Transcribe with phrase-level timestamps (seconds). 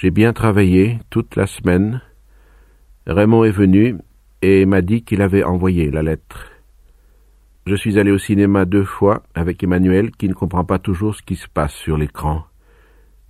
[0.00, 2.00] J'ai bien travaillé toute la semaine.
[3.06, 3.98] Raymond est venu
[4.40, 6.50] et m'a dit qu'il avait envoyé la lettre.
[7.66, 11.20] Je suis allé au cinéma deux fois avec Emmanuel qui ne comprend pas toujours ce
[11.20, 12.46] qui se passe sur l'écran.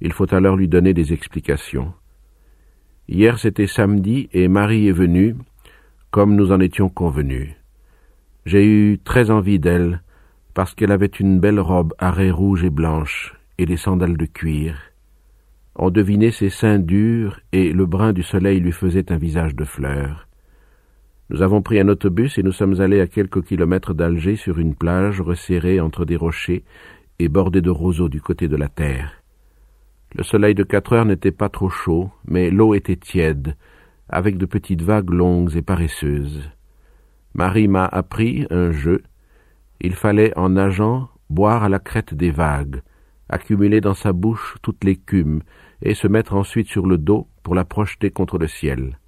[0.01, 1.93] Il faut alors lui donner des explications.
[3.09, 5.35] Hier c'était samedi et Marie est venue,
[6.13, 7.49] comme nous en étions convenus.
[8.47, 10.03] J'ai eu très envie d'elle,
[10.55, 14.27] parce qu'elle avait une belle robe à raies rouges et blanches et des sandales de
[14.27, 14.90] cuir.
[15.77, 19.65] On devinait ses seins durs et le brin du soleil lui faisait un visage de
[19.65, 20.29] fleurs.
[21.31, 24.75] Nous avons pris un autobus et nous sommes allés à quelques kilomètres d'Alger sur une
[24.75, 26.65] plage resserrée entre des rochers
[27.21, 29.23] et bordée de roseaux du côté de la terre.
[30.15, 33.55] Le soleil de quatre heures n'était pas trop chaud, mais l'eau était tiède,
[34.09, 36.51] avec de petites vagues longues et paresseuses.
[37.35, 39.03] Marie m'a appris un jeu.
[39.81, 42.83] Il fallait, en nageant, boire à la crête des vagues,
[43.31, 45.43] accumuler dans sa bouche toute l'écume,
[45.81, 48.99] et se mettre ensuite sur le dos pour la projeter contre le ciel.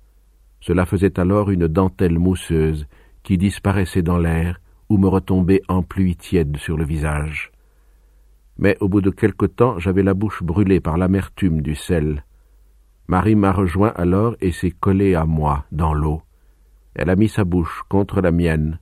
[0.61, 2.87] Cela faisait alors une dentelle mousseuse
[3.23, 7.53] qui disparaissait dans l'air ou me retombait en pluie tiède sur le visage
[8.59, 12.25] mais au bout de quelque temps j'avais la bouche brûlée par l'amertume du sel.
[13.09, 16.23] Marie m'a rejoint alors et s'est collée à moi dans l'eau.
[16.95, 18.79] Elle a mis sa bouche contre la mienne.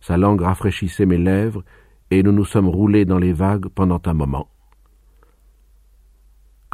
[0.00, 1.64] Sa langue rafraîchissait mes lèvres,
[2.10, 4.48] et nous nous sommes roulés dans les vagues pendant un moment.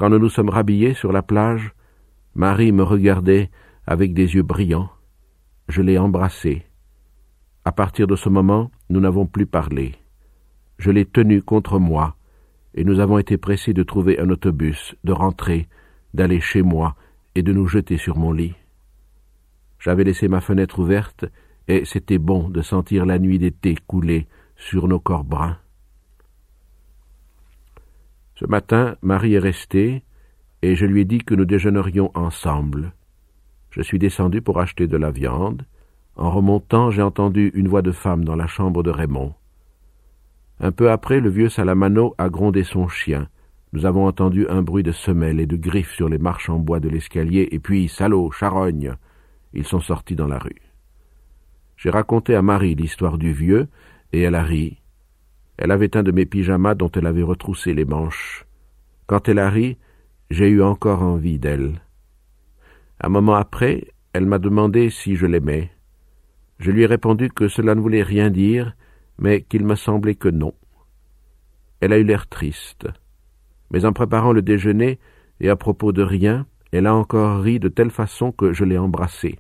[0.01, 1.75] Quand nous nous sommes rhabillés sur la plage,
[2.35, 3.51] Marie me regardait
[3.87, 4.89] avec des yeux brillants.
[5.69, 6.63] Je l'ai embrassée.
[7.67, 9.97] À partir de ce moment, nous n'avons plus parlé.
[10.79, 12.17] Je l'ai tenue contre moi,
[12.73, 15.69] et nous avons été pressés de trouver un autobus, de rentrer,
[16.15, 16.97] d'aller chez moi
[17.35, 18.55] et de nous jeter sur mon lit.
[19.79, 21.27] J'avais laissé ma fenêtre ouverte,
[21.69, 25.59] et c'était bon de sentir la nuit d'été couler sur nos corps bruns.
[28.41, 30.03] Ce matin, Marie est restée,
[30.63, 32.95] et je lui ai dit que nous déjeunerions ensemble.
[33.69, 35.67] Je suis descendu pour acheter de la viande.
[36.17, 39.35] En remontant, j'ai entendu une voix de femme dans la chambre de Raymond.
[40.59, 43.29] Un peu après, le vieux Salamano a grondé son chien.
[43.75, 46.81] Nous avons entendu un bruit de semelles et de griffes sur les marches en bois
[46.81, 48.95] de l'escalier, et puis, salaud, charogne,
[49.53, 50.63] ils sont sortis dans la rue.
[51.77, 53.69] J'ai raconté à Marie l'histoire du vieux,
[54.15, 54.80] et elle a ri.
[55.61, 58.47] Elle avait un de mes pyjamas dont elle avait retroussé les manches.
[59.07, 59.77] Quand elle a ri,
[60.31, 61.83] j'ai eu encore envie d'elle.
[62.99, 65.71] Un moment après, elle m'a demandé si je l'aimais.
[66.61, 68.75] Je lui ai répondu que cela ne voulait rien dire,
[69.19, 70.55] mais qu'il me semblait que non.
[71.81, 72.89] Elle a eu l'air triste.
[73.71, 74.99] Mais en préparant le déjeuner,
[75.41, 78.79] et à propos de rien, elle a encore ri de telle façon que je l'ai
[78.79, 79.39] embrassée.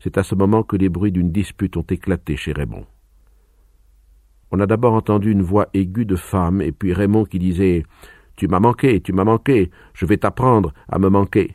[0.00, 2.86] C'est à ce moment que les bruits d'une dispute ont éclaté chez Raymond.
[4.50, 7.84] On a d'abord entendu une voix aiguë de femme, et puis Raymond qui disait
[8.36, 11.54] Tu m'as manqué, tu m'as manqué, je vais t'apprendre à me manquer.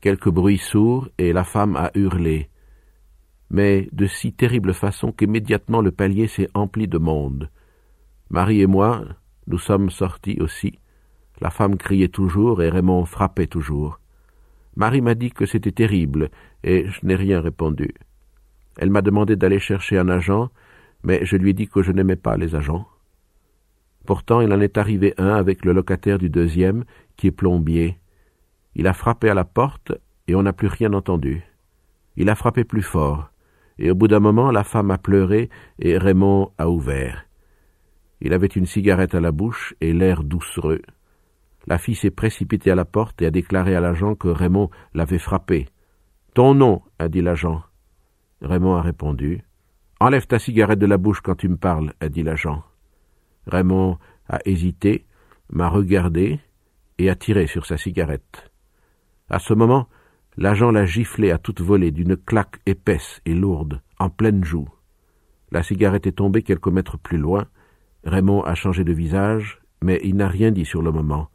[0.00, 2.50] Quelques bruits sourds, et la femme a hurlé
[3.54, 7.50] mais de si terrible façon qu'immédiatement le palier s'est empli de monde.
[8.28, 9.04] Marie et moi,
[9.46, 10.80] nous sommes sortis aussi.
[11.40, 14.00] La femme criait toujours et Raymond frappait toujours.
[14.74, 16.30] Marie m'a dit que c'était terrible,
[16.64, 17.94] et je n'ai rien répondu.
[18.76, 20.50] Elle m'a demandé d'aller chercher un agent,
[21.04, 22.88] mais je lui ai dit que je n'aimais pas les agents.
[24.04, 26.84] Pourtant il en est arrivé un avec le locataire du deuxième,
[27.16, 27.98] qui est plombier.
[28.74, 29.92] Il a frappé à la porte,
[30.26, 31.44] et on n'a plus rien entendu.
[32.16, 33.30] Il a frappé plus fort
[33.78, 37.26] et au bout d'un moment la femme a pleuré et Raymond a ouvert.
[38.20, 40.82] Il avait une cigarette à la bouche et l'air doucereux.
[41.66, 45.18] La fille s'est précipitée à la porte et a déclaré à l'agent que Raymond l'avait
[45.18, 45.68] frappé.
[46.34, 47.62] Ton nom, a dit l'agent.
[48.42, 49.42] Raymond a répondu.
[50.00, 52.62] Enlève ta cigarette de la bouche quand tu me parles, a dit l'agent.
[53.46, 53.98] Raymond
[54.28, 55.06] a hésité,
[55.50, 56.40] m'a regardé
[56.98, 58.50] et a tiré sur sa cigarette.
[59.28, 59.88] À ce moment,
[60.36, 64.68] L'agent l'a giflé à toute volée d'une claque épaisse et lourde, en pleine joue.
[65.52, 67.46] La cigarette est tombée quelques mètres plus loin.
[68.02, 71.28] Raymond a changé de visage, mais il n'a rien dit sur le moment.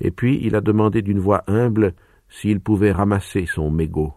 [0.00, 1.94] Et puis il a demandé d'une voix humble
[2.28, 4.14] s'il pouvait ramasser son mégot.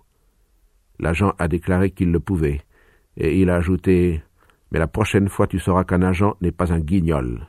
[0.99, 2.61] L'agent a déclaré qu'il le pouvait,
[3.17, 4.23] et il a ajouté
[4.71, 7.47] Mais la prochaine fois tu sauras qu'un agent n'est pas un guignol.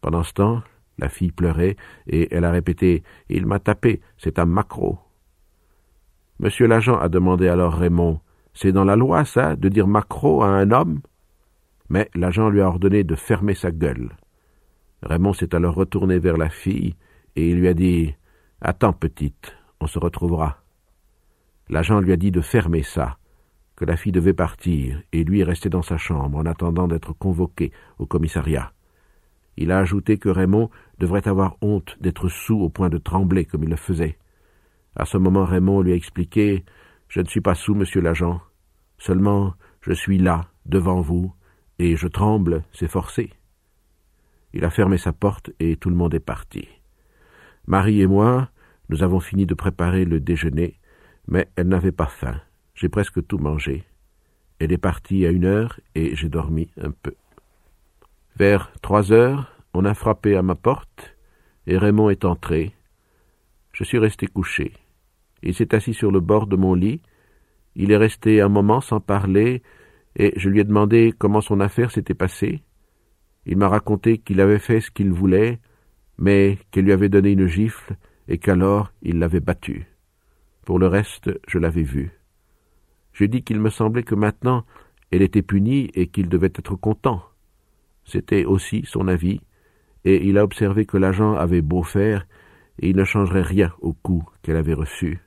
[0.00, 0.62] Pendant ce temps,
[0.98, 4.98] la fille pleurait, et elle a répété Il m'a tapé, c'est un macro.
[6.38, 8.20] Monsieur l'agent a demandé alors Raymond.
[8.52, 11.00] C'est dans la loi, ça, de dire macro à un homme?
[11.88, 14.16] Mais l'agent lui a ordonné de fermer sa gueule.
[15.02, 16.94] Raymond s'est alors retourné vers la fille
[17.36, 18.14] et il lui a dit
[18.60, 20.58] Attends, petite, on se retrouvera.
[21.68, 23.18] L'agent lui a dit de fermer ça.
[23.76, 27.72] Que la fille devait partir et lui rester dans sa chambre en attendant d'être convoqué
[27.98, 28.72] au commissariat.
[29.56, 33.64] Il a ajouté que Raymond devrait avoir honte d'être sous au point de trembler comme
[33.64, 34.18] il le faisait.
[34.96, 36.64] À ce moment, Raymond lui a expliqué
[37.08, 38.40] Je ne suis pas sous, monsieur l'agent.
[38.98, 41.32] Seulement, je suis là, devant vous,
[41.78, 43.30] et je tremble, c'est forcé.
[44.52, 46.68] Il a fermé sa porte et tout le monde est parti.
[47.66, 48.50] Marie et moi,
[48.88, 50.78] nous avons fini de préparer le déjeuner,
[51.26, 52.40] mais elle n'avait pas faim.
[52.74, 53.84] J'ai presque tout mangé.
[54.58, 57.14] Elle est partie à une heure et j'ai dormi un peu.
[58.36, 61.16] Vers trois heures, on a frappé à ma porte
[61.66, 62.74] et Raymond est entré.
[63.72, 64.72] Je suis resté couché.
[65.42, 67.00] Il s'est assis sur le bord de mon lit.
[67.76, 69.62] Il est resté un moment sans parler
[70.16, 72.62] et je lui ai demandé comment son affaire s'était passée.
[73.46, 75.60] Il m'a raconté qu'il avait fait ce qu'il voulait,
[76.18, 79.86] mais qu'elle lui avait donné une gifle et qu'alors il l'avait battu.
[80.64, 82.12] Pour le reste, je l'avais vu.
[83.14, 84.64] Je dis qu'il me semblait que maintenant
[85.10, 87.22] elle était punie et qu'il devait être content.
[88.04, 89.40] C'était aussi son avis,
[90.04, 92.26] et il a observé que l'agent avait beau faire,
[92.80, 95.20] et il ne changerait rien au coup qu'elle avait reçu.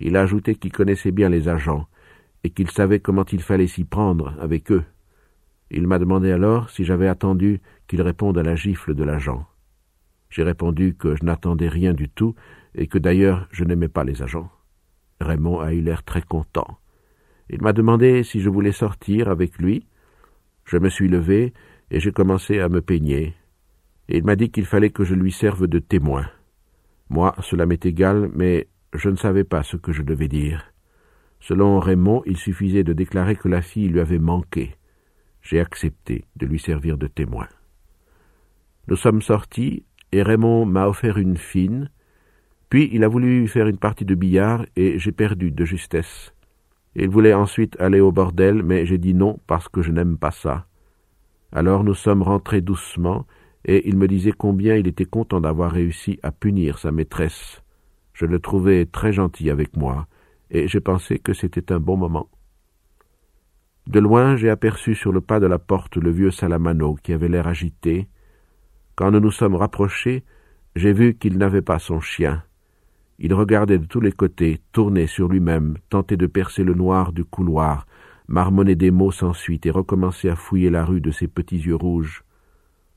[0.00, 1.86] Il a ajouté qu'il connaissait bien les agents,
[2.42, 4.84] et qu'il savait comment il fallait s'y prendre avec eux.
[5.70, 9.46] Il m'a demandé alors si j'avais attendu qu'il réponde à la gifle de l'agent.
[10.30, 12.34] J'ai répondu que je n'attendais rien du tout,
[12.74, 14.50] et que d'ailleurs je n'aimais pas les agents.
[15.20, 16.78] Raymond a eu l'air très content.
[17.52, 19.86] Il m'a demandé si je voulais sortir avec lui.
[20.64, 21.52] Je me suis levé
[21.90, 23.34] et j'ai commencé à me peigner.
[24.08, 26.26] Et il m'a dit qu'il fallait que je lui serve de témoin.
[27.10, 30.72] Moi, cela m'est égal, mais je ne savais pas ce que je devais dire.
[31.40, 34.76] Selon Raymond, il suffisait de déclarer que la fille lui avait manqué.
[35.42, 37.48] J'ai accepté de lui servir de témoin.
[38.88, 41.90] Nous sommes sortis, et Raymond m'a offert une fine,
[42.70, 46.32] puis il a voulu faire une partie de billard, et j'ai perdu de justesse.
[46.94, 50.30] Il voulait ensuite aller au bordel, mais j'ai dit non parce que je n'aime pas
[50.30, 50.66] ça.
[51.52, 53.26] Alors nous sommes rentrés doucement,
[53.64, 57.62] et il me disait combien il était content d'avoir réussi à punir sa maîtresse.
[58.12, 60.06] Je le trouvais très gentil avec moi,
[60.50, 62.28] et j'ai pensé que c'était un bon moment.
[63.86, 67.28] De loin, j'ai aperçu sur le pas de la porte le vieux Salamano qui avait
[67.28, 68.08] l'air agité.
[68.94, 70.24] Quand nous nous sommes rapprochés,
[70.76, 72.42] j'ai vu qu'il n'avait pas son chien.
[73.18, 77.24] Il regardait de tous les côtés, tournait sur lui-même, tentait de percer le noir du
[77.24, 77.86] couloir,
[78.28, 81.76] marmonnait des mots sans suite et recommençait à fouiller la rue de ses petits yeux
[81.76, 82.24] rouges.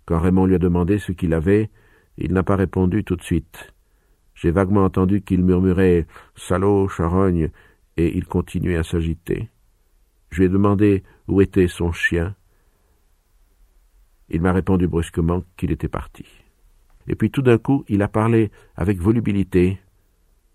[0.05, 1.69] Quand Raymond lui a demandé ce qu'il avait,
[2.17, 3.73] il n'a pas répondu tout de suite.
[4.33, 7.49] J'ai vaguement entendu qu'il murmurait Salaud, charogne,
[7.97, 9.49] et il continuait à s'agiter.
[10.29, 12.35] Je lui ai demandé où était son chien.
[14.29, 16.25] Il m'a répondu brusquement qu'il était parti.
[17.07, 19.79] Et puis tout d'un coup, il a parlé avec volubilité.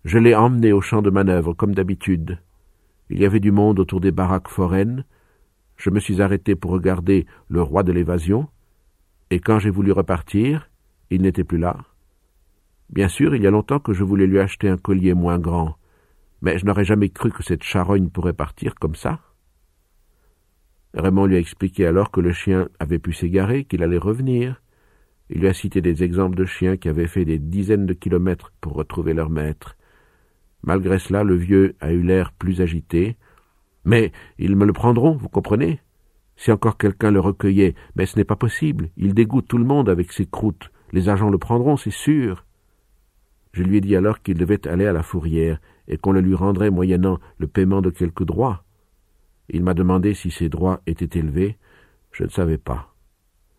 [0.03, 2.39] Je l'ai emmené au champ de manœuvre, comme d'habitude.
[3.09, 5.05] Il y avait du monde autour des baraques foraines.
[5.77, 8.47] Je me suis arrêté pour regarder le roi de l'évasion,
[9.29, 10.69] et quand j'ai voulu repartir,
[11.09, 11.77] il n'était plus là.
[12.89, 15.77] Bien sûr, il y a longtemps que je voulais lui acheter un collier moins grand,
[16.41, 19.19] mais je n'aurais jamais cru que cette charogne pourrait partir comme ça.
[20.93, 24.61] Raymond lui a expliqué alors que le chien avait pu s'égarer, qu'il allait revenir.
[25.29, 28.51] Il lui a cité des exemples de chiens qui avaient fait des dizaines de kilomètres
[28.59, 29.77] pour retrouver leur maître,
[30.63, 33.17] Malgré cela, le vieux a eu l'air plus agité.
[33.83, 35.79] Mais ils me le prendront, vous comprenez?
[36.35, 38.89] Si encore quelqu'un le recueillait, mais ce n'est pas possible.
[38.97, 40.71] Il dégoûte tout le monde avec ses croûtes.
[40.91, 42.45] Les agents le prendront, c'est sûr.
[43.53, 46.35] Je lui ai dit alors qu'il devait aller à la fourrière et qu'on le lui
[46.35, 48.63] rendrait moyennant le paiement de quelques droits.
[49.49, 51.57] Il m'a demandé si ces droits étaient élevés.
[52.11, 52.93] Je ne savais pas.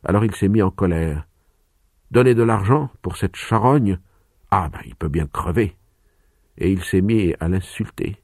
[0.04, 1.26] Alors il s'est mis en colère.
[2.10, 3.98] Donner de l'argent pour cette charogne
[4.50, 5.76] Ah ben il peut bien crever
[6.58, 8.16] et il s'est mis à l'insulter.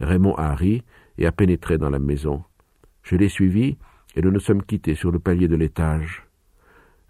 [0.00, 0.82] Raymond a ri
[1.18, 2.44] et a pénétré dans la maison.
[3.02, 3.78] Je l'ai suivi,
[4.14, 6.26] et nous nous sommes quittés sur le palier de l'étage.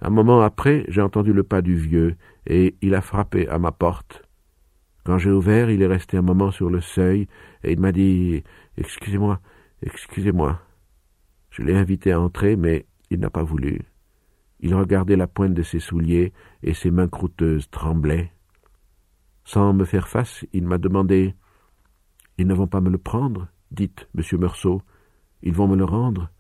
[0.01, 3.73] Un moment après, j'ai entendu le pas du vieux, et il a frappé à ma
[3.73, 4.23] porte.
[5.05, 7.29] Quand j'ai ouvert, il est resté un moment sur le seuil,
[7.63, 8.43] et il m'a dit
[8.77, 9.41] Excusez-moi,
[9.83, 10.61] excusez-moi.
[11.51, 13.81] Je l'ai invité à entrer, mais il n'a pas voulu.
[14.61, 18.33] Il regardait la pointe de ses souliers, et ses mains croûteuses tremblaient.
[19.47, 21.37] Sans me faire face, il m'a demandé
[22.37, 24.83] Ils ne vont pas me le prendre Dites, monsieur Meursault,
[25.41, 26.31] ils vont me le rendre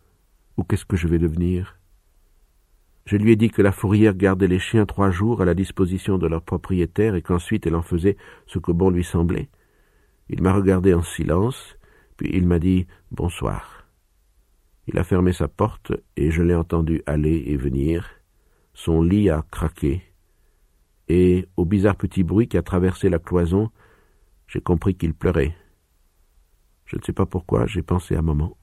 [0.56, 1.78] Ou qu'est-ce que je vais devenir?
[3.04, 6.18] Je lui ai dit que la fourrière gardait les chiens trois jours à la disposition
[6.18, 8.16] de leur propriétaire et qu'ensuite elle en faisait
[8.48, 9.50] ce que bon lui semblait.
[10.28, 11.76] Il m'a regardé en silence,
[12.16, 13.86] puis il m'a dit Bonsoir.
[14.88, 18.10] Il a fermé sa porte et je l'ai entendu aller et venir.
[18.74, 20.02] Son lit a craqué
[21.08, 23.70] et, au bizarre petit bruit qui a traversé la cloison,
[24.48, 25.54] j'ai compris qu'il pleurait.
[26.84, 28.56] Je ne sais pas pourquoi, j'ai pensé à maman.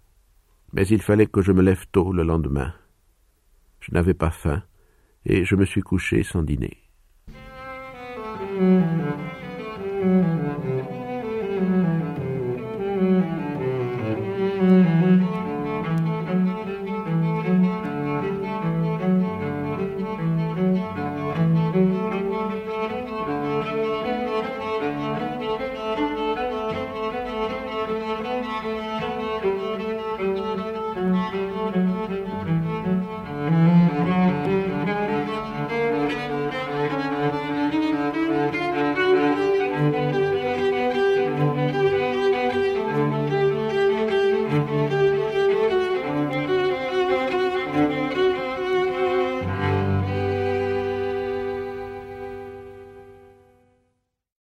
[0.73, 2.73] Mais il fallait que je me lève tôt le lendemain.
[3.79, 4.63] Je n'avais pas faim,
[5.25, 6.77] et je me suis couché sans dîner.